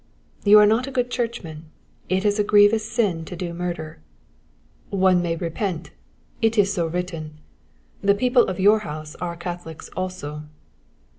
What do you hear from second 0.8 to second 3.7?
a good churchman. It is a grievous sin to do